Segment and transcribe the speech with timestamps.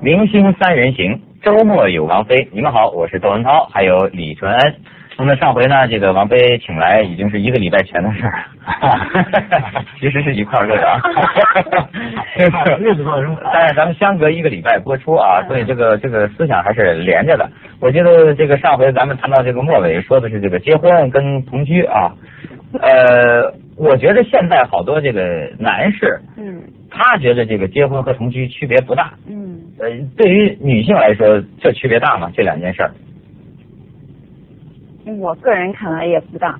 [0.00, 2.48] 明星三人行，周末有王菲。
[2.52, 4.74] 你们好，我是窦文涛，还有李纯恩。
[5.18, 8.44] 那么上回呢，这个王菲请来已经是一个礼拜前的事儿，
[9.98, 11.00] 其实是一块儿乐的啊。
[12.78, 17.50] 日子过生，但是咱们相隔一个礼拜播出啊，所以这个这个思想还是连着的。
[17.80, 22.12] 我记得这个上回咱们谈到这个末尾说的是这个结婚跟同居啊，
[22.82, 25.22] 呃，我觉得现在好多这个
[25.58, 32.30] 男士，嗯他觉得这个结婚和同居区别不大，嗯，呃，对于女性来说，这区别大吗？
[32.34, 32.90] 这两件事儿？
[35.18, 36.58] 我个人看来也不大，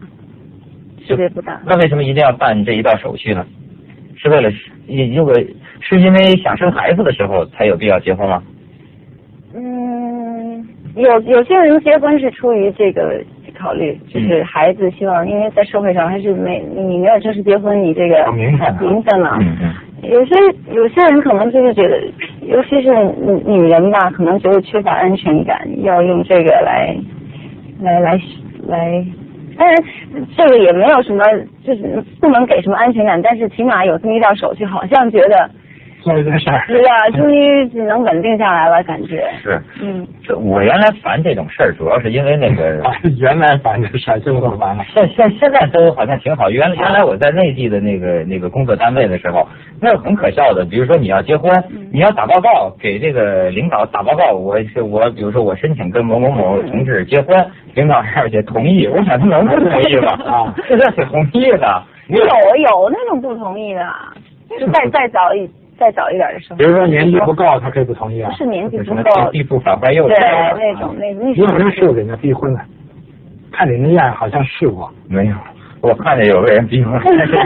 [1.05, 1.61] 区别不大。
[1.67, 3.45] 那为什么一定要办这一道手续呢？
[4.17, 4.51] 是为了
[4.87, 5.35] 也如果
[5.81, 8.43] 是因为想生孩子的时候才有必要结婚吗？
[9.55, 13.23] 嗯，有有些人结婚是出于这个
[13.59, 19.37] 考虑，就是孩子希望，因为在社会上还是没你没有正式结婚，你这个有名分啊名分了。
[19.41, 20.35] 嗯嗯有些
[20.73, 21.99] 有些人可能就是觉得，
[22.43, 26.97] 尤其是女女人吧，可能觉得缺乏安全感，要用这个来
[27.81, 28.21] 来来
[28.67, 29.07] 来。
[29.59, 29.75] 当然，
[30.37, 31.25] 这个也没有什么，
[31.65, 35.51] 就是不能给什么安全感，但是起码有这么一道手续，好像觉得
[36.07, 36.63] 做一件事儿。
[36.69, 39.29] 是啊，终于是能稳定下来了，感觉。
[39.43, 39.61] 是。
[39.83, 44.85] 嗯，这我原来烦这种事儿，主要是因为那个 啊，原来烦这事儿，现在不烦了。
[44.95, 46.49] 现现现在都好像挺好。
[46.49, 49.49] 原来原来我在内地的那个那个工作单位的时候，
[49.81, 50.65] 那是很可笑的。
[50.65, 51.51] 比如说你要结婚，
[51.93, 60.13] 你要打报告给这个领导打报告，我是我，比如说我申请跟某某某同志结婚，领导而且同意，我想他能不同意吗？
[60.25, 61.83] 啊，现在是同意的。
[62.09, 63.85] 有有那种不同意的，
[64.61, 66.57] 就再再早一再早一点的时候。
[66.57, 68.37] 比如说年纪不够，他可以不同意啊不。
[68.37, 70.57] 是年纪什么不够，地步反怀幼对稚？
[70.57, 72.61] 那种那那你好像是给人家逼婚了，
[73.53, 74.91] 看你那样好像是我。
[75.09, 75.35] 没有，
[75.83, 77.37] 我看见有个人逼我，但 是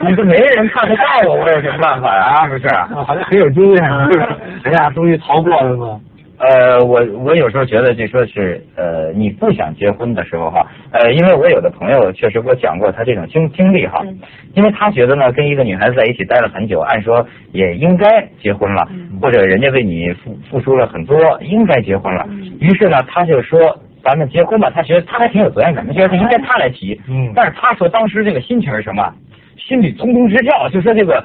[0.00, 2.22] 你说没人看得到我，我有什么办法呀？
[2.24, 2.66] 啊，不是？
[2.68, 3.76] 啊，好像很有经验，
[4.12, 4.36] 是吧？
[4.64, 6.00] 哎呀，终于逃过了嘛。
[6.42, 14.18] 呃，我我有时候觉得，就说是呃，你不想结婚的时候哈，呃，因为我有的朋友确实给我讲过他这种经经历哈，嗯
[14.54, 22.26] 因为他觉得呢，跟一个女孩子在一起待了很久，按说也应该结婚了，嗯或者人家为你付付出了很多，应该结婚了。
[22.28, 27.00] 嗯于是呢，他就说咱们结婚吧，他觉得他还挺有责任感，他觉得应该他来提。
[27.08, 29.14] 嗯但是他说当时这个心情是什么？
[29.56, 31.24] 心里匆匆直跳，就说这个。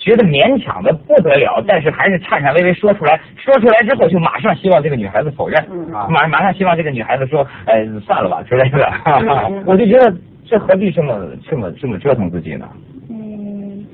[0.00, 3.20] 觉得勉强的不得了，但是还是颤颤巍巍说出来。
[3.36, 5.62] 说出来之后，就马上希望这个女孩子否认，
[6.08, 8.90] 马马上希望这个女孩子说，哎，算了吧之类的。
[9.04, 10.12] 嗯我就觉得
[10.46, 12.66] 这何必这么这么这么折腾自己呢？
[13.10, 13.84] 嗯，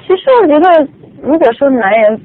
[0.00, 0.88] 其实我觉得，
[1.22, 2.18] 如果说男人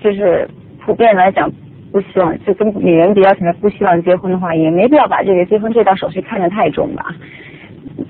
[0.00, 0.48] 就是
[0.84, 1.48] 普遍来讲
[1.92, 7.14] 不希望，就跟女人比较起来不希望结婚的话，也没必要把这个结婚这道手续看得太重吧。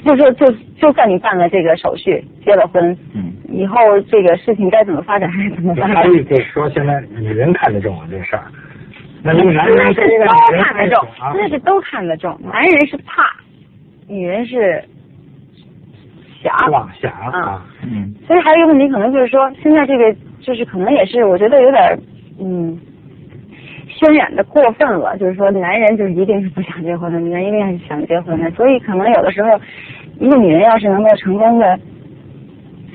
[0.03, 3.76] 就说就就算你办了这个手续，结了婚，嗯，以后
[4.10, 6.04] 这个事情该怎么发展还是怎么发展还。
[6.04, 8.44] 有就是说，现在女人看得重啊这事儿，
[9.22, 12.38] 那那个男人是这个都看得重，啊，那是都看得重。
[12.43, 13.22] 男人是怕，
[14.09, 14.84] 女人是
[16.43, 16.53] 想。
[16.70, 21.98] 妄想啊，嗯所以还有一个问题，可能就是说，现在这个就是可能也是，我觉得有点
[22.41, 22.78] 嗯，
[23.88, 25.16] 渲染的过分了。
[25.16, 28.50] 就是说，男人就是一定是不想结婚的，女人一定是想结婚的。
[28.50, 29.59] 所以可能有的时候，
[30.19, 31.78] 一个女人要是能够成功的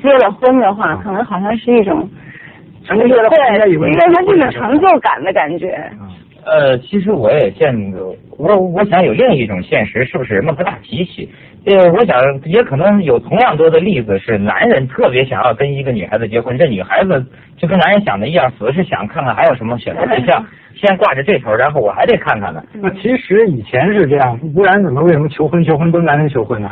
[0.02, 2.10] 结了婚的话，可能好像是一种
[2.86, 5.78] 成功了，对，应该说是一种成就感的感觉。
[6.46, 11.30] 呃，其实我也见过，我我想有另一种现实，是不是人们不大提起？
[11.66, 17.24] 呃，我想也可能有同样多的例子，是男人特别想要跟一个女孩子结婚，这女孩子
[17.58, 20.44] 就跟男人想的一样，死是想看看还有什么选择对象，
[20.74, 22.64] 先挂着这头，然后我还得看看呢。
[22.74, 26.72] 那其实以前是这样，不然怎么为什么求婚求婚都男人求婚呢？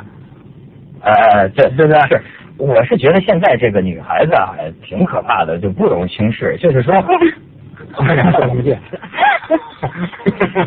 [1.01, 2.01] 呃，这对不对？
[2.07, 2.21] 是，
[2.57, 6.57] 我是觉得现在这个女孩子啊，挺可怕的，就不容轻视。
[6.57, 6.94] 就是说，
[7.97, 8.79] 我俩说不见？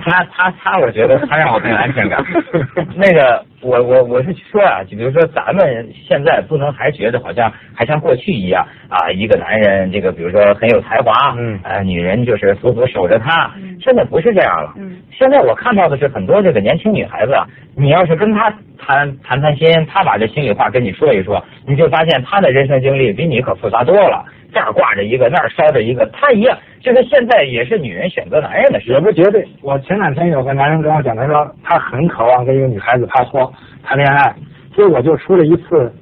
[0.03, 2.25] 他他他，我觉得他让我很有安全感。
[2.97, 13.51] 那个，我我我是说啊，就比如说咱们现在不能还觉得好像还像过去一样啊，一个男人这个比如说很有才华，嗯呃，女人就是死死守着他。
[13.83, 14.75] 现在不是这样了。
[14.79, 24.25] 嗯现在我看到的是很多这个年轻女孩子啊，你要是跟她谈谈谈心，她把这心里话跟你说一说，你就发现她的人生经历比你可复杂多了。
[24.53, 29.01] 这儿挂着一个，那儿烧着一个，他一样，就是现在也是女人选择男人的事也。
[29.01, 29.47] 不绝对。
[29.63, 33.53] 我前两天有个男人跟我讲，他说他很渴望跟一个女孩子拍拖、
[33.83, 34.35] 谈恋爱，
[34.77, 35.93] 结果就出了一次，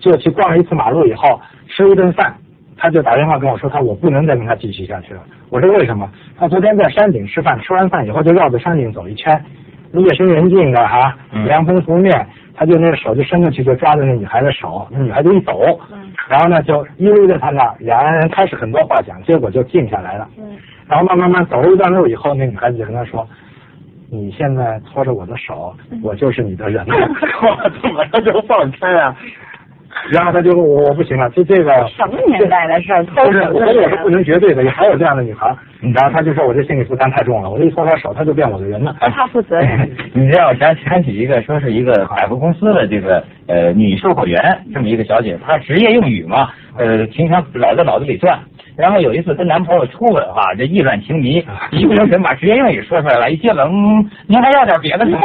[0.00, 2.34] 就去逛了一次马路以后，吃一顿饭，
[2.76, 5.20] 他就打电话跟我说，他我不能再跟他继续下去了。
[5.50, 6.10] 我说为什么？
[6.38, 9.32] 他昨天在山顶吃饭，吃完饭以后就绕着山顶走一圈，
[9.92, 20.28] 夜深人静的哈，凉风拂面，他就那个手就伸过去就抓着那女孩的手，那女孩就一抖，嗯然后呢就依偎在他那儿，两个人开始很多话讲，结果就静下来了。
[20.38, 20.56] 嗯
[20.88, 23.26] 然后慢慢慢走了一段路以后，那女孩子就跟他说
[24.10, 26.94] ：“你现在拖着我的手，我就是你的人了。
[27.40, 29.16] ”我怎么着就放开啊？
[30.10, 33.04] 然后他就我我不行了，就这个什么年代的事儿？
[33.06, 35.54] 偷不是，手我也是不能绝对的，也还有这样的女孩
[35.94, 38.96] 然后他就说我这心理负担太重了，我这一搓他手，他就变我的人了。
[39.00, 39.90] 他负责任。
[40.14, 44.40] 你这让我想想起一个，说是一个百货公司的这个呃女售货员
[44.72, 48.38] 这么一个小姐，她职业用语嘛，呃，平常老在脑子里转。
[48.76, 55.18] 然后有一次跟男朋友初吻哈，这意乱情迷， 一不留神把职业用语说出来了，一接吻，嗯，您还要点别的吗？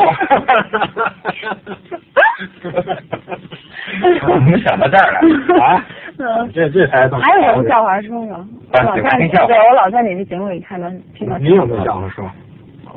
[4.28, 5.20] 我们想到这儿了
[5.64, 5.86] 啊
[6.20, 7.20] 嗯，这这才懂。
[7.20, 8.46] 还有什么笑话说说？
[8.84, 11.38] 老在对我老在你的节目里看到听到。
[11.38, 12.30] 你有没有笑话说？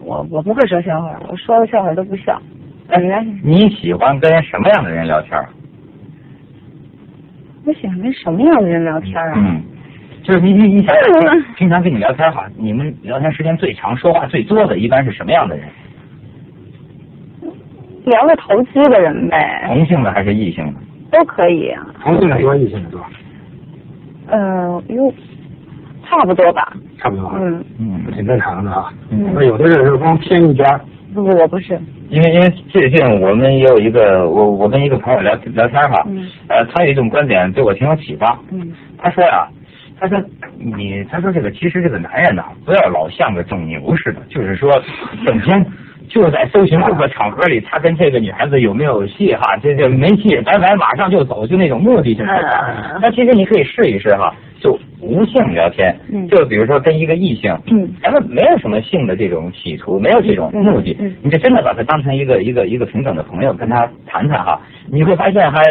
[0.03, 2.41] 我我不会说笑话，我说的笑话都不笑。
[3.43, 5.39] 你喜欢跟什么样的人聊天？
[7.67, 9.35] 我喜欢跟什么样的人聊天啊？
[9.37, 9.63] 嗯，
[10.23, 10.95] 就是你你你想
[11.57, 15.67] 平常跟你聊天哈，你们聊天时间最长、说话最多的，一般是什么样的人？
[18.05, 20.81] 聊个投机的人呗，同性的还是异性的？
[21.11, 21.87] 都可以啊。
[22.03, 23.01] 同性的多，异性的多，
[24.29, 25.13] 呃，哟，
[26.09, 26.73] 差不多吧。
[26.99, 27.33] 差不多。
[27.37, 28.93] 嗯，嗯挺正常的啊。
[29.11, 30.81] 嗯那有的人是光偏一边儿，
[31.15, 31.79] 不，我不是。
[32.09, 38.39] 因为因为最近我们也有一个我我跟一个朋友聊聊天哈，嗯呃，他有一种观点对我挺有启发。
[38.51, 39.47] 嗯他说呀、
[40.01, 40.19] 他说
[40.59, 44.71] 你他说这个其实这个男人呐、不要老像个种牛似的，就是说
[45.27, 45.65] 整天
[46.09, 52.25] 就在搜寻各个场合里他跟这个女孩子有没有戏哈，这这没戏拜拜马上就走，就那种目的性。
[52.25, 64.61] 嗯那其实你可以试一试哈，就无性聊天，嗯就比如说跟一个异性，嗯咱们没有什么性的这种企图，没有这种目的，你就真的把他当成一个一个一个平等的朋友，跟他谈谈哈，
[64.91, 65.63] 你会发现还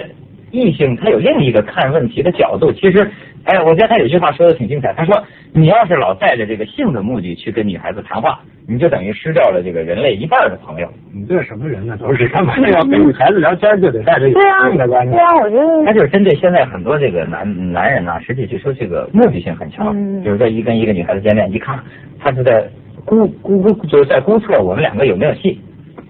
[0.51, 2.71] 异性他有另一个看问题的角度。
[2.71, 3.11] 其实，
[3.45, 10.87] 哎，我觉得他有句话说的挺精彩，他说你要是老带着这个性的目的去跟女孩子谈话，你就等于失掉了这个人类一半的朋友。
[11.13, 11.97] 你这什么人呢？
[11.97, 15.19] 都是干嘛要跟女孩子聊天就得带着性的观念对？
[15.19, 21.79] 啊，我觉得他就是针对现在很多这个男男人啊、实际就说这个目的性很强，嗯比如说一跟一个女孩子见面，一看
[22.19, 22.69] 他是在
[23.05, 25.59] 估估估，就是在估测我们两个有没有戏，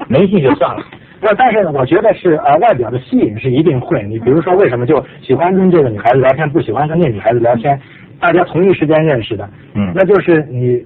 [0.07, 0.83] 没戏就算了。
[1.21, 4.03] 那但是呢，我觉得是呃，外表的吸引是一定会。
[4.03, 7.79] 你比如说，为什么就喜欢跟这个女孩子聊天，不喜欢跟那女孩子聊天？
[8.19, 10.83] 大家同一时间认识的，嗯那就是你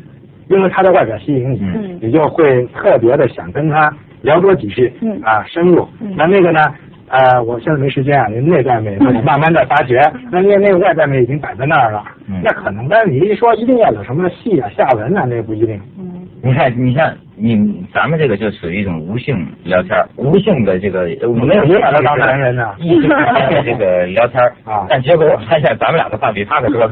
[0.49, 3.91] 因为她的外表吸引你，嗯你就会特别的想跟她
[4.21, 5.87] 聊多几句，嗯啊，深入。
[6.01, 6.59] 嗯那那个呢？
[7.09, 9.99] 呃，我现在没时间啊，你内在美，你慢慢的发掘。
[10.31, 15.79] 那那那个外在美已经摆在那儿了，嗯那可能，但是你一说一定要有什么戏啊、下文啊，那不一定。
[15.99, 16.09] 嗯
[16.45, 26.89] 你看，你像你咱们这个就属于一种无性聊天，无性的这个我没有你把他当男人呢异性的这个聊天啊但结果我发现咱们俩的话比他的多。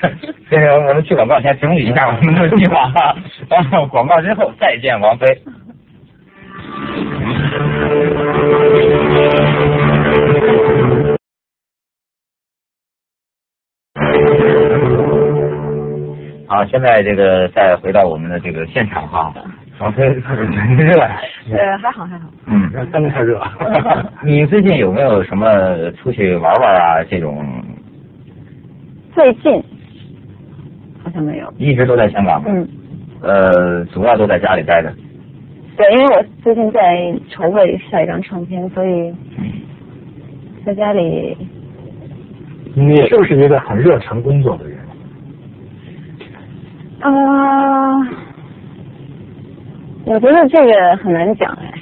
[0.48, 3.14] 这个我们去广告前整理一下我们的计划啊，
[3.50, 5.26] 然后广告之后再见王菲。
[16.60, 19.32] 好，现在这个再回到我们的这个现场哈，
[19.80, 21.00] 热，
[21.56, 22.28] 呃，还好还好。
[22.46, 23.40] 嗯，真的太热。
[24.22, 27.02] 你最近有没有什么出去玩玩啊？
[27.08, 27.42] 这种
[29.14, 29.50] 最近
[31.02, 31.50] 好像没有。
[31.56, 32.68] 一直都在香港，嗯，
[33.22, 34.92] 呃，主要都在家里待着。
[35.78, 39.14] 对，因为我最近在筹备下一张唱片，所以
[40.66, 41.34] 在家里
[42.74, 44.78] 你是不是一个很热诚工作的人？
[47.00, 47.98] 啊、
[50.04, 51.72] 我觉得这个很难讲哎。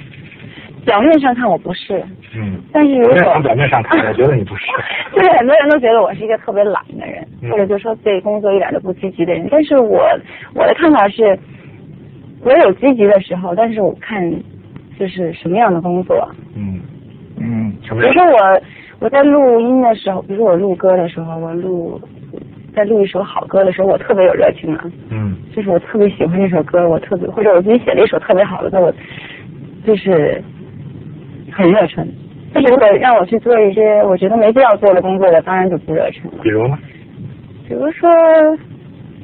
[0.85, 2.01] 表面上看我不是，
[2.35, 4.65] 嗯，但是如果从表面上看，我觉得你不是。
[5.13, 9.47] 就是很多人都觉得我是一个特别懒的人，嗯或者就说对工作一点都不积极的人。
[9.51, 9.99] 但是我
[10.55, 11.37] 我的看法是，
[12.41, 14.31] 我有积极的时候，但是我看
[14.97, 16.27] 就是什么样的工作。
[16.55, 16.79] 嗯，
[17.37, 18.25] 嗯，什么样比如？
[18.25, 18.61] 说我
[19.01, 22.01] 我在录音的时候，比如说我录歌的时候，我录
[22.79, 24.85] 在录一首好歌的时候，我特别有热情啊。
[25.09, 28.93] 嗯就是我特别喜欢这首歌，我特别或者我自己写了一首特别好的歌，我
[29.85, 30.41] 就是
[31.51, 32.07] 很热忱。
[32.53, 36.37] 但是如果让我去做一些我觉得没必要做的工作，我当然就不热忱了。
[36.41, 36.77] 比如呢？
[37.67, 38.09] 比如说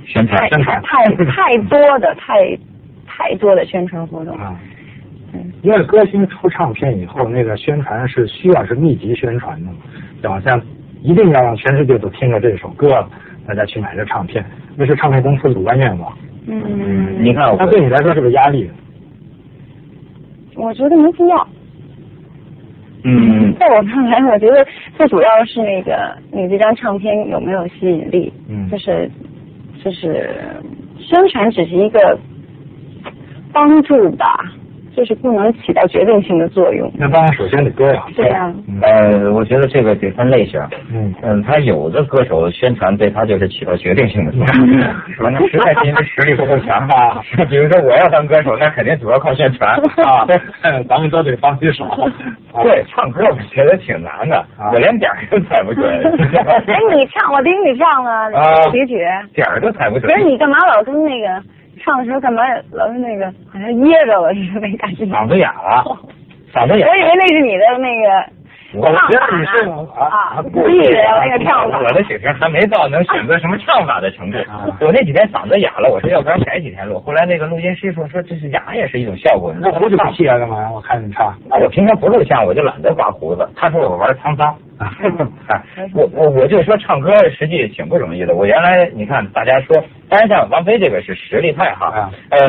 [0.05, 2.57] 宣传宣传太太 太多的太
[3.07, 4.35] 太多的宣传活动。
[4.37, 4.59] 啊，
[5.33, 9.57] 嗯，因为歌星出唱片以后，那个宣传是需要是密集宣传
[10.21, 10.61] 的好像
[11.01, 12.87] 一定要让全世界都听着这首歌，
[13.47, 14.43] 大家去买这唱片，
[14.75, 16.17] 那是唱片公司主观愿望。
[16.47, 18.69] 嗯，你看我那对你来说是个压力。
[20.55, 21.47] 我觉得没必要。
[23.03, 24.65] 嗯在我看来，我觉得
[24.97, 29.09] 最主要是那个你这张唱片有没有吸引力，嗯就是
[29.83, 30.29] 就是
[30.97, 32.17] 宣传只是一个
[33.53, 34.39] 帮助吧，
[34.95, 36.89] 就是不能起到决定性的作用。
[36.97, 38.03] 那当然，首先得歌呀。
[38.15, 40.59] 对啊嗯呃，我觉得这个得分类型。
[40.91, 44.67] 嗯嗯，他有的歌手宣传对他就是起到决定性的作用，
[45.15, 45.29] 是吧？
[45.29, 47.21] 那实在是因为实力不够强啊。
[47.49, 49.69] 比如说我要当歌手，那肯定主要靠宣传
[50.05, 50.25] 啊。
[50.87, 51.85] 咱们都得放几首。
[52.63, 55.85] 对，唱歌我觉得挺难的，啊我连点儿都踩不准。
[55.89, 58.95] 哎，你唱，我听你唱了啊曲曲，
[59.33, 60.17] 点儿都踩不准可。
[60.19, 61.27] 是你干嘛老跟那个
[61.85, 65.05] 唱的时候干嘛老是那个好像噎着了似的没感觉？
[65.05, 65.85] 嗓子哑了，
[66.51, 66.87] 嗓子哑。
[66.87, 68.09] 我以为那是你的那个
[68.77, 71.79] 我觉得你是啊，故意的那个唱法。
[71.79, 74.65] 我的水平还没到能选择什么唱法的程度啊。
[74.81, 76.99] 我那几天嗓子哑了，我说要不然改几天录。
[76.99, 79.53] 后来那个录音师傅说这是哑也是一种效果。
[79.61, 80.37] 那胡子不剃啊？
[80.37, 80.69] 干嘛？
[80.73, 81.33] 我看你唱。
[81.47, 83.47] 那我平常不录像，我就懒得刮胡子。
[83.55, 84.47] 他说我玩沧桑。
[84.77, 84.91] 啊
[85.47, 88.35] 哎， 我我我就说唱歌实际挺不容易的。
[88.35, 92.11] 我原来你看大家说，当然像王菲这个是实力派哈啊。
[92.29, 92.39] 呃，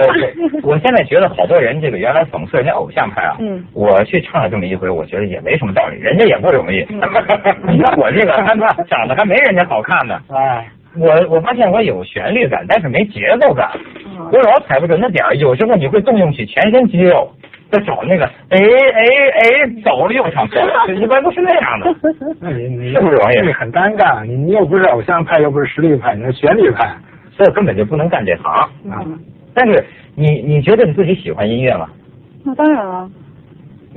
[0.62, 3.36] 我我现在觉得好多人这个原来讽刺人家偶像派啊。
[3.40, 6.84] 嗯我去唱了这么一回，我觉得也没什么道理，人家也不容易。
[7.68, 8.56] 你看我这个还
[8.88, 10.18] 长得还没人家好看呢。
[10.34, 10.66] 哎，
[10.98, 13.70] 我我发现我有旋律感，但是没节奏感，
[14.06, 15.34] 嗯我老踩不准那点儿。
[15.36, 17.30] 有时候你会动用起全身肌肉，
[17.70, 19.02] 在找那个哎哎
[19.38, 21.94] 哎，走了又唱错了，一般都是那样的。
[22.40, 26.88] 那你 你是不容易你很尴尬，你你又不是偶像派，又不是实力派，你是旋律派
[27.36, 28.44] 所以根本就不能干这行。
[28.52, 28.68] 啊。
[28.84, 29.18] 嗯，
[29.54, 31.88] 但是你你觉得你自己喜欢音乐吗？
[32.44, 33.10] 那当然了。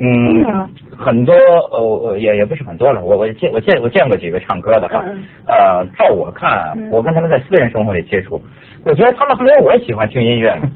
[0.02, 1.34] 嗯嗯，很多
[1.72, 8.42] 呃呃也也不是很多了，我我见我见我见过几个唱歌的哈嗯，呃，照我看嗯，我跟他们在私人生活里接触，
[8.86, 10.72] 我觉得他们还没有我喜欢听音乐呢。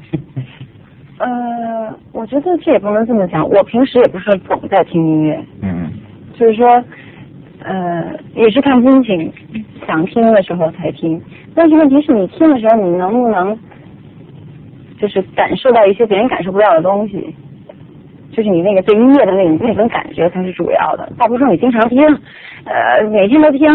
[1.20, 3.48] 呃，我觉得这也不能这么讲。
[3.48, 5.90] 我平时也不是总在听音乐，嗯
[6.38, 6.84] 就是说，
[7.62, 8.04] 呃，
[8.34, 9.32] 也是看心情，
[9.86, 11.18] 想听的时候才听。
[11.54, 13.56] 但是问题是你听的时候，你能不能
[15.00, 17.34] 就是感受到一些别人感受不到的东西？
[18.32, 21.08] 就是你那个对音乐的那种那种感觉才是主要的。
[21.16, 22.04] 倒不是说你经常听，
[22.64, 23.68] 呃，每天都听，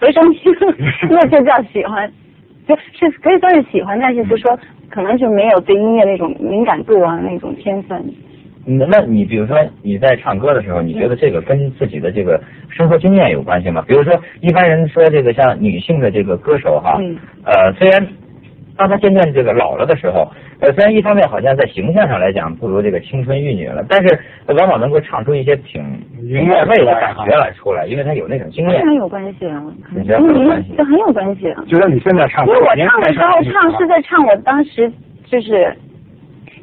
[0.00, 0.52] 随身听，
[1.08, 2.10] 那就叫喜欢。
[2.66, 4.58] 就是可以算是喜欢，但是就说
[4.88, 8.04] 可能就没有对音乐那种敏感度啊，那种天分。
[8.66, 13.82] 那那你比如说你在唱歌的时候，你觉得这个跟自己的这个生活经验有关系吗？
[13.88, 18.06] 比如说一般人说这个像女性的这个歌手哈，嗯呃，虽然
[18.76, 25.82] 当她渐渐这个老了的时候，呃，虽然一方面好像在形象上来讲不如这个青春玉女了，但是往往能够唱出一些挺
[26.22, 31.64] 韵味的感觉来出来，因为她有那种经验非常有关系啊，你觉得很有关系就很有关系啊。
[31.66, 34.90] 觉得你现在唱歌，因为我唱的时候唱是在唱我当时
[35.24, 35.74] 就是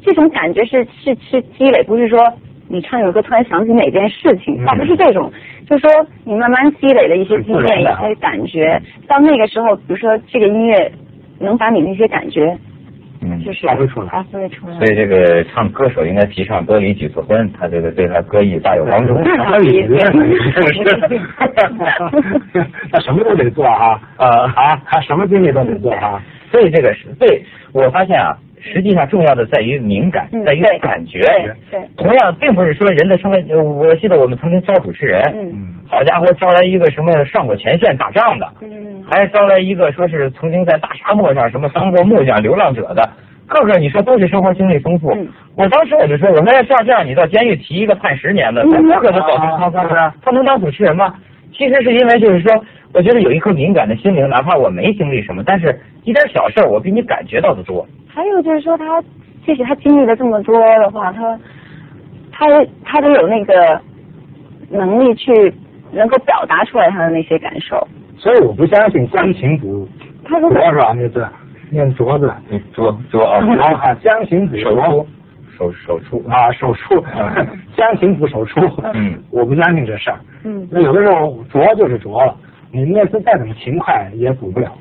[0.04, 2.18] 这种感觉是是是积累，不是说
[2.68, 4.64] 你唱一首歌突然想起哪件事情，嗯。
[4.66, 5.30] 倒不是这种，
[5.68, 10.92] 就是说你慢慢积累的一些经验、一些感觉，到那个时候，比如说这个音乐
[11.38, 12.56] 能把你那些感觉
[13.20, 14.08] 嗯，就是发挥出来。
[14.08, 14.78] 发挥出来。
[14.78, 14.86] 所。
[14.86, 19.14] 以这个唱歌手应该提倡多离几次婚，他这个对他歌艺大有帮助。
[22.92, 24.00] 他什么都得做 啊。
[24.18, 26.22] 呃啊，他什么经历都得做啊。
[26.52, 28.38] 所以这个是对我发现啊，
[28.72, 31.20] 实际上重要的在于敏感，在于感觉。
[31.96, 33.36] 同样，并不是说人的生活。
[33.48, 35.22] 呃我记得我们曾经招主持人，
[35.88, 43.08] 好家伙，招来一个什么上过前线打仗的，嗯，还招来一个说是曾经在大沙漠上什么当过木匠、流浪者的，
[43.46, 45.10] 个个你说都是生活经历丰富。
[45.12, 51.14] 嗯我当时我就说，我说要这样这样，你到监狱提一个判十年的，嗯他个个都保持沧桑啊他能当主持人吗？
[51.52, 57.86] 其实是因为就是说，我觉得有一颗敏感的心灵，哪怕我没经历什么，但是一点小事儿我比你感觉到的多。
[58.06, 59.02] 还有就是说他，
[59.44, 61.38] 即使他经历了这么多的话，他
[62.32, 62.46] 他
[62.84, 63.80] 他都有那个
[64.70, 65.52] 能力去
[65.92, 67.86] 能够表达出来他的那些感受。
[68.16, 69.88] 所以我不相信将行补
[70.24, 70.92] 他如果拙是吧？
[70.96, 71.26] 那字
[71.70, 73.38] 念镯子你说说啊，
[73.82, 74.56] 啊，将行补
[75.58, 77.04] 手手术啊，手术，
[77.76, 78.60] 将行补手术。
[78.94, 80.18] 嗯， 我不相信这事儿。
[80.44, 82.36] 嗯那有的时候拙就是拙了，
[82.70, 84.72] 你那次再怎么勤快也补不了。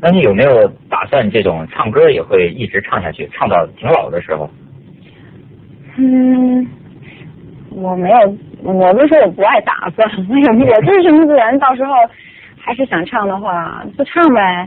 [0.00, 4.48] 那你有没有打算这种唱歌也会一直唱下去，唱到挺老的时候？
[5.98, 6.66] 嗯，
[7.70, 11.92] 我没有，我不是说我不爱打算，没有，我就是顺其自然，到时候
[12.58, 14.66] 还是想唱的话就唱呗。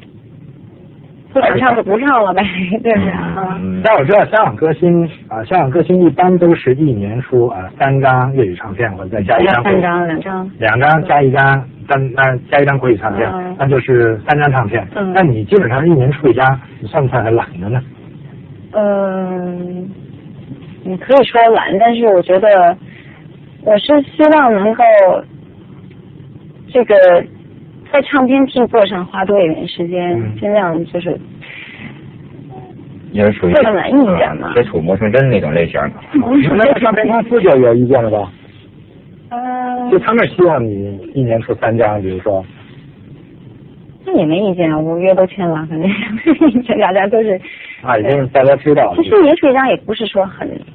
[1.35, 2.41] 不想唱就不唱了呗，
[2.81, 3.57] 对不对啊？
[3.61, 10.49] 嗯，但我知道香港歌星啊，香港歌星一般都是一年出啊三张粤语唱片，或者再加一张三张两张。
[10.59, 11.43] 两张加一张，
[11.89, 14.87] 单那加一张国语唱片，嗯那就是三张唱片。
[14.95, 17.81] 嗯那你基本上一年出一张，你算不算很懒的呢？
[18.71, 19.89] 嗯，
[20.85, 22.77] 你可以说懒，但是我觉得
[23.63, 24.83] 我是希望能够
[26.71, 26.95] 这个
[27.91, 31.17] 在唱片制作上花多一点时间，嗯尽量就是
[33.11, 35.91] 也是属于这个难一点嘛接触魔成真那种类型的。
[36.55, 38.31] 那个唱片公司就有意见了吧？
[39.29, 42.43] 呃就他们希望你一年出三张，比如说，
[44.05, 45.89] 那也没意见啊，我约都签了，反正
[46.63, 47.39] 这大家都是。
[47.81, 49.09] 啊，已经大家知道了其。
[49.09, 50.74] 实也出一张也不是说很很很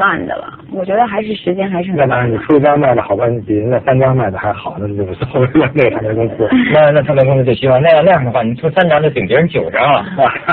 [0.00, 5.70] 慢的了，我觉得还是时间还是很要不然你出一张卖的好吧，你比人家三张卖的还好，那就无所谓了。
[5.76, 10.02] 那个唱片公司，那那唱片公司就希望那样那样的话，你出三张就顶别人九张了。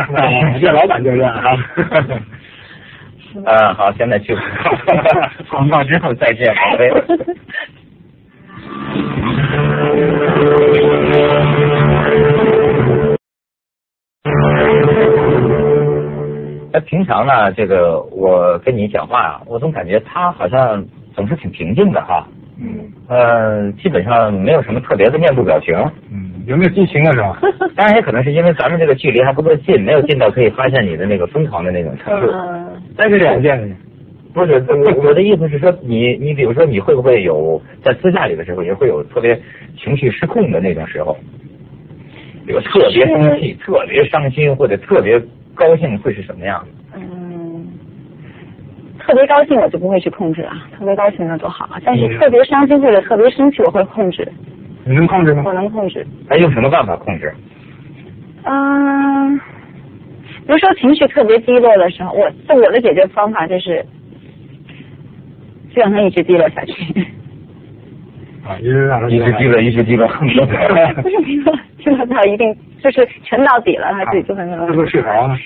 [0.60, 1.56] 这老板就这样啊。
[3.46, 4.36] 啊，好，现在去
[5.50, 6.92] 广告之后再见，宝贝。
[16.78, 22.28] 那平常呢，这个我跟你讲话啊，我总感觉他好像总是挺平静的哈，
[22.62, 25.74] 嗯呃，基本上没有什么特别的面部表情。
[26.12, 27.36] 嗯，有没有激情的时候？
[27.76, 32.28] 当然也可能是因为咱们这个距离还不够近，没有近到可以发现你的那个疯狂的那种程度。
[32.32, 33.76] 嗯，但是两件，
[34.36, 39.42] 不是，我我的意思是说，你你比如说，你会不会有在私下里的时候，也会有特别
[39.84, 41.18] 情绪失控的那种时候？
[42.46, 45.20] 比如特别生气、特别伤心或者特别
[45.58, 47.00] 高兴，会是什么样的？
[47.00, 47.68] 嗯，
[49.00, 51.80] 特别高兴我就不会去控制啊，特别高兴那多好啊。
[51.84, 54.28] 但是嗯特别伤心或者特别生气，我会控制，
[54.86, 55.54] 你能控制吗我？
[55.54, 56.06] 能控制。
[56.30, 57.34] 还用什么办法控制？
[58.44, 59.38] 嗯，
[60.46, 63.86] 比如说情绪特别低落的时候，我就我的解决方法就是，
[65.74, 66.74] 就让它一直低落下去。
[68.48, 75.38] 啊，一直让他一直低着，一直低落，恨不得不是低落，低落到一定就是沉到底了，他自己就很是不是睡着了？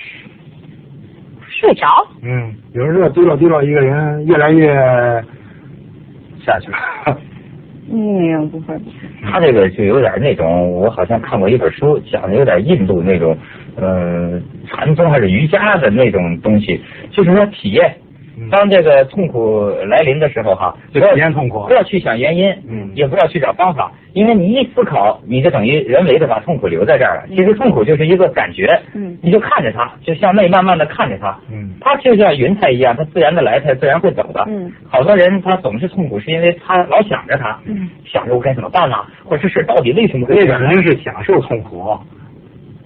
[1.47, 1.87] 睡着。
[2.23, 4.67] 嗯，有时候低落低落，一个人越来越
[6.45, 6.77] 下去了。
[7.93, 8.75] 嗯，不会。
[9.23, 13.37] 他这个就有点那种，我好像看过一本书，讲的有点印度那种，
[13.75, 18.10] 呃，禅宗还是瑜伽的那种东西，就是说体验嗯。
[18.49, 21.65] 当这个痛苦来临的时候，哈，就不要体验痛苦。
[21.67, 22.91] 不要去想原因，嗯。
[22.95, 27.23] 也不要去找方法，因为你一思考，你就等于人为的把痛苦留在这儿了。
[27.29, 29.17] 其实痛苦就是一个感觉，嗯。
[29.21, 31.75] 你就看着它，就向内慢慢的看着它，嗯。
[31.79, 34.43] 它就像云彩一样，它自然的来，它自然会走的。
[34.47, 34.71] 嗯。
[34.89, 37.89] 好多人他总是痛苦，是因为他老想着它，嗯。
[38.05, 38.95] 想着我该怎么办呢？
[39.23, 40.59] 或者这事到底为什么会那这样？
[40.59, 41.97] 个人是享受痛苦，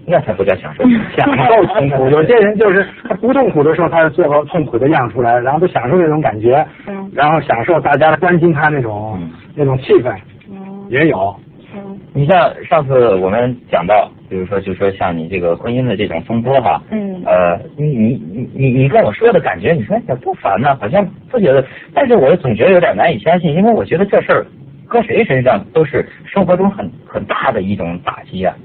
[0.08, 0.84] 那才不叫享受。
[1.18, 2.08] 享受痛苦。
[2.10, 10.16] 有些人就是他不痛苦的时候，他最后痛苦的样出来，然后他享受那种感觉，嗯然后享受大家关心他那种嗯那种气氛，
[10.50, 11.36] 嗯也有。
[11.76, 24.46] 嗯你像上次我们讲到，比如说，就说像你这个婚姻的这种风波哈，嗯呃，你你你你你跟我说的感觉，你说也不烦呢，好像不觉得，但是我总觉得有点难以相信，因为我觉得这事儿
[24.88, 28.56] 搁谁身上都是生活中很很大的一种打击啊。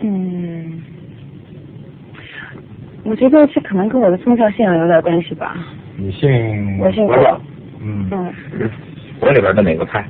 [0.00, 0.82] 嗯，
[3.04, 5.56] 我觉得这可能跟我的宗教信仰有点关系吧。
[5.96, 7.40] 你信我信佛？
[7.80, 8.32] 嗯，嗯。
[9.20, 10.04] 我里边的哪个派？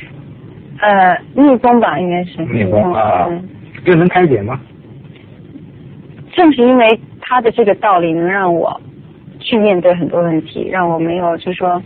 [0.80, 3.48] 呃，密宗吧，应该是密宗啊嗯，
[3.84, 4.58] 这能开解吗？
[6.32, 8.80] 正是因为他的这个道理，能让我
[9.38, 11.80] 去面对很多问题，让我没有就是说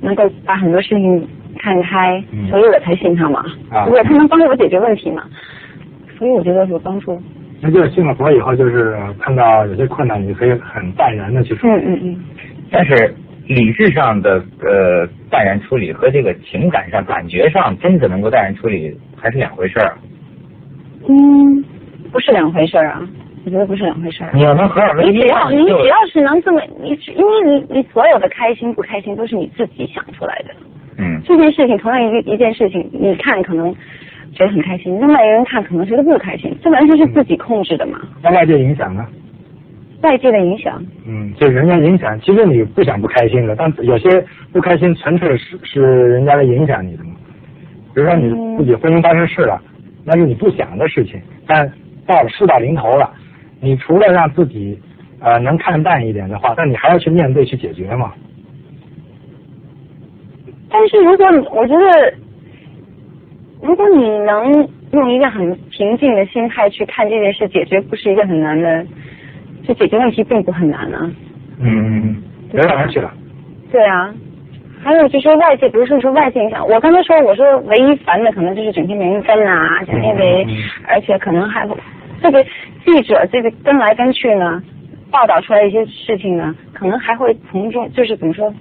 [0.00, 1.28] 能够把很多事情
[1.58, 3.44] 看开，嗯所以我才信他嘛。
[3.70, 5.24] 啊如果他能帮我解决问题嘛，
[6.20, 7.18] 所以我觉得有帮助。
[7.62, 11.72] 那就是信了佛以后，就是碰到有些困难，你可以很淡然的去处理。
[11.72, 12.24] 嗯嗯嗯，
[12.70, 13.14] 但是
[13.46, 19.96] 理智上的呃淡然处理和这个情感上、感觉上真的能够淡然处理还是两回事儿。
[21.08, 21.64] 嗯，
[22.12, 23.00] 不是两回事儿啊，
[23.46, 24.30] 我觉得不是两回事儿。
[24.34, 30.54] 你要能合二为一，你只要你只要是能这么，你只因为你你所有的开心不开心都是你自己想出来的。
[30.98, 33.74] 嗯这件事情同样一个一件事情，你看可能
[34.32, 39.06] 觉得很开心，那外一个人看可能觉得不开心，这完全是自己控制的嘛，那外界影响呢？
[40.02, 40.82] 外界的影响。
[41.06, 47.10] 嗯，就人家影响，其实你不想不开心的，但有些不开心纯粹是是人家来影响你的嘛。
[47.94, 49.60] 比如说你自己婚姻发生事了，
[50.04, 51.70] 那是你不想的事情，但
[52.06, 53.12] 到了事到临头了，
[53.60, 54.78] 你除了让自己
[55.20, 58.12] 呃能看淡一点的话，但你还要去面对去解决嘛。
[60.70, 62.14] 但是如果你我觉得，
[63.62, 68.86] 如果你能用一个很平静的心态去看这件事，解决不是一个很难的，
[69.66, 71.10] 就解决问题并不很难啊。
[71.60, 72.16] 嗯，
[72.52, 73.12] 聊到哪去了？
[73.70, 74.12] 对啊，
[74.82, 80.46] 还有就是说外界，比如说你说外界影响，我刚才说我说唯一烦的可能就是整天没人跟啊，整天得，
[80.88, 81.76] 而且可能还会
[82.22, 82.42] 这个
[82.84, 84.62] 记者这个跟来跟去呢，
[85.10, 88.52] 报道出来一些事情呢，可能还会从中就是怎么说，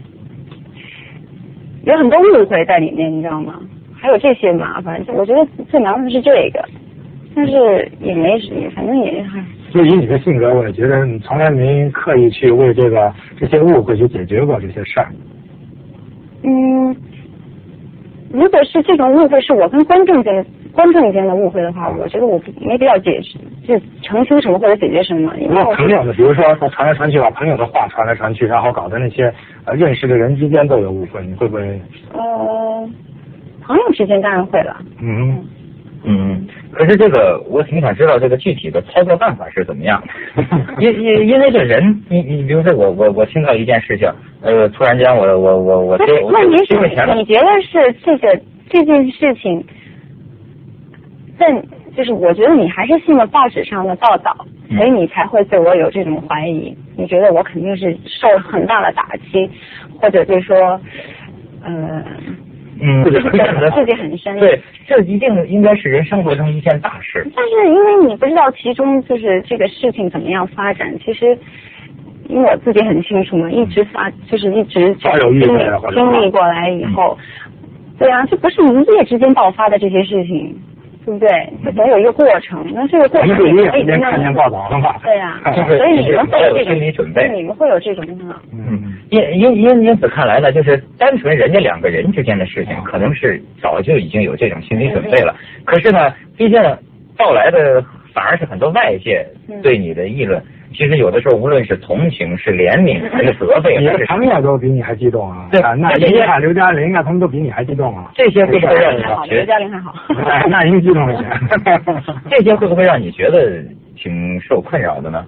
[1.86, 3.60] 有很多误会在里面，你知道吗？
[4.02, 6.64] 还有这些麻烦，我觉得最麻烦的是这个，
[7.36, 9.44] 但是也没也反正也还。
[9.72, 15.08] 就以你的性格，我也觉得你从来没刻意去为这个这些误会去解决过这些事儿。
[16.44, 16.96] 嗯，
[18.32, 25.36] 如果是这种误会是我跟观众间的观众间的误会的话，我觉得我没必要解释，就澄清什么或者解决什么。
[25.38, 29.32] 因为朋友的，比如说他传来传去，把朋友的话传来传去，然后搞得那些
[29.66, 31.82] 呃认识的人之间都有误会，你会不会？
[32.14, 32.90] 呃，
[33.70, 34.82] 朋友之间当然会了。
[35.00, 35.46] 嗯。
[36.02, 40.02] 嗯，可是这个我挺想知道这个具体的操作办法是怎么样
[40.34, 40.44] 的，
[40.80, 44.10] 因因因为这人，你你比如说我我我听到一件事情，
[44.42, 46.80] 呃，突然间我我我我接我你是
[47.14, 49.62] 你觉得是这个这件事情，
[51.38, 51.62] 但
[51.98, 54.34] 就是我觉得你还是信了报纸上的报道，
[54.78, 59.52] 所以你才会对我有这种怀疑，你觉得我肯定是受很大的打击，
[60.00, 60.80] 或者就是说，
[61.62, 62.02] 呃。
[62.82, 64.40] 嗯，自己自己很深。
[64.40, 67.26] 对，这一定应该是人生活中一件大事。
[67.36, 71.38] 但是因为你不知道其中就是这个事情怎么样发展，其实
[72.28, 77.18] 因为我自己很清楚嘛，一直发就是一直经历经历过来以后，
[77.98, 80.56] 对啊，这不是一夜之间爆发的这些事情。
[81.10, 81.30] 对不对？
[81.66, 84.96] 这总有一个过程，那这个过程你也天看见报道了嘛？
[85.04, 88.06] 对呀， 所以你们会有这种心理准备，你们会有这种
[88.54, 95.36] 嗯，因因因因此看来呢，就是单纯人家两个人之间的事情，可能是早就已经有这种心理准备了。
[95.66, 96.62] 可是呢，毕竟
[97.18, 99.26] 到来的反而是很多外界
[99.64, 100.40] 对你的议论。
[100.72, 105.48] 其实有的时候，无论是同情、是怜悯还是责备，你的朋友都比你还激动啊！
[105.52, 108.12] 对啊，那人家刘嘉玲啊，他们都比你还激动啊！
[108.16, 109.94] 这些会不会让你觉得刘嘉玲还好？
[110.48, 111.30] 那您激动一点。
[112.30, 113.64] 这些会不会让你觉得
[113.96, 115.26] 挺受困扰的呢？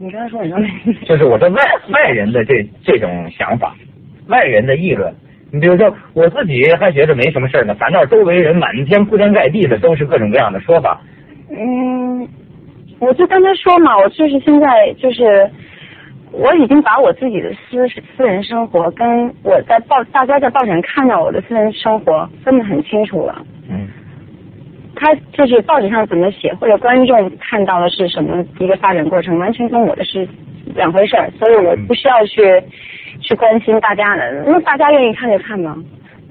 [0.00, 0.66] 你刚才说什么
[1.06, 3.74] 就是我的外外人的这这种想法，
[4.26, 5.14] 外人的议论。
[5.50, 11.00] 你比如说，我自己还觉得没什么事呢，反倒周围人满天铺天盖地的都是各种各样的说法。
[11.50, 12.28] 嗯。
[13.00, 15.50] 我就刚才说嘛，我就是现在就是
[16.32, 23.44] 我已经把我自己的私私人生活跟我在报大家在报纸上看到我的私人生活分得很清楚了。
[23.70, 23.88] 嗯。
[25.00, 30.28] 他就是报纸上怎么写，或者观众看到的是什么一个发展过程，完全跟我的是
[30.74, 32.42] 两回事儿，所以我不需要去
[33.20, 35.76] 去关心大家的，那大家愿意看就看嘛。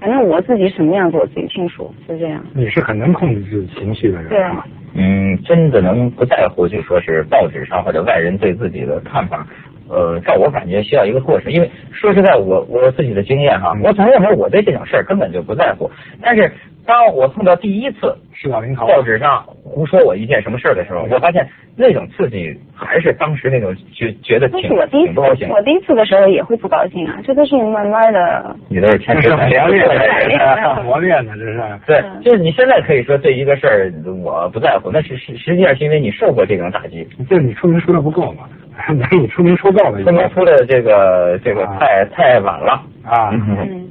[0.01, 2.45] 反正我自己什么样子我自己清楚，就这样。
[2.53, 4.27] 你是很能控制自己情绪的人。
[4.27, 4.65] 对啊。
[4.93, 9.45] 嗯，真的能不在乎就说是报纸上或者外人对自己的看法，
[9.89, 11.52] 呃，照我感觉需要一个过程。
[11.52, 15.89] 因为说实在，我我自己的经验哈，我总认为我对这种事儿根本就不在乎。
[16.21, 16.52] 但是
[16.88, 21.45] 当我碰到第一次是老领导报纸上胡说我一件什么事儿的时候，我发现
[21.76, 25.50] 那种刺激还是当时那种觉觉得挺挺不高兴。
[25.50, 28.56] 我第一次的时候也会不高兴啊，这都是慢慢的。
[28.69, 31.62] 你都是天生 磨练的，磨练的这是。
[31.86, 33.91] 对，就是你现在可以说对一个事儿
[34.23, 38.47] 我不在乎，那是实实际上是因为你受过这种打击，就是你出名出的不够嘛，
[39.12, 43.30] 你出名出够了，出名出的这个这个太太晚了啊。
[43.34, 43.87] 嗯。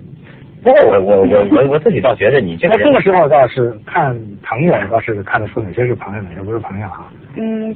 [0.66, 7.06] 不过我我我我我自己倒觉得你这个这个时候倒是看朋友倒是看得出哪些是朋友，哪些不是朋友啊。
[7.36, 7.72] 嗯，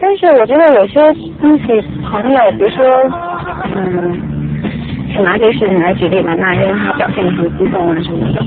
[0.00, 0.98] 但是我觉得有些
[1.38, 1.66] 东西
[2.10, 2.82] 朋友，比如说，
[3.76, 4.18] 嗯，
[5.22, 8.40] 拿这个事情来举例吧，那因为他表现的很激动啊什么的，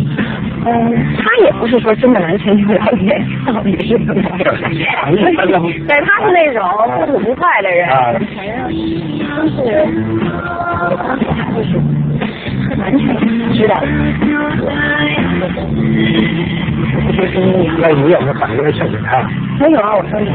[0.65, 4.63] 嗯，他也不是说真的完全就了解到底是怎么回事，
[5.87, 6.65] 对，他是那种
[6.97, 7.87] 不吐不快的人，
[8.35, 9.61] 反正都是，
[11.37, 11.79] 他就是。
[12.77, 13.07] 完全
[13.53, 13.81] 知道。
[17.79, 19.21] 那你有没有反过来劝劝他？
[19.59, 20.29] 没有啊，我说你。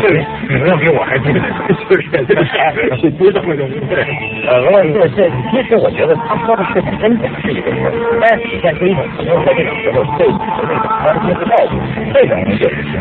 [0.00, 0.08] 这
[0.48, 1.40] 你们要比我还激动，
[1.88, 2.44] 就是这 个
[2.96, 4.04] 是激动的，对。
[4.48, 4.52] 呃，
[4.92, 11.72] 这这，其实我觉得他说的事情真假是一个事，但是体现出一种朋友在这种时候对你的那种关心和照顾，
[12.14, 12.92] 这种就是行，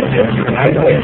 [0.00, 0.96] 我觉得是很难得的。